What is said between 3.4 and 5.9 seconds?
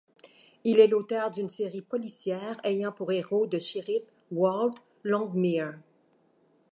de shérif Walt Longmire.